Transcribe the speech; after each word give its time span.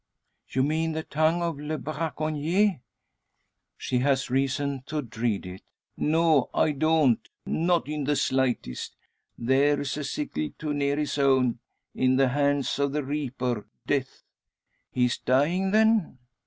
"You 0.49 0.63
mean 0.63 0.93
the 0.93 1.03
tongue 1.03 1.43
of 1.43 1.59
le 1.59 1.77
braconnier?" 1.77 2.81
She 3.77 3.99
has 3.99 4.31
reason 4.31 4.81
to 4.87 5.03
dread 5.03 5.45
it. 5.45 5.61
"No 5.95 6.49
I 6.55 6.71
don't; 6.71 7.19
not 7.45 7.87
in 7.87 8.05
the 8.05 8.15
slightest. 8.15 8.95
There's 9.37 9.97
a 9.97 10.03
sickle 10.03 10.49
too 10.57 10.73
near 10.73 10.97
his 10.97 11.19
own 11.19 11.59
in 11.93 12.15
the 12.15 12.29
hands 12.29 12.79
of 12.79 12.93
the 12.93 13.03
reaper, 13.03 13.67
Death." 13.85 14.23
"He's 14.89 15.19
dying, 15.19 15.69
then?" 15.69 16.17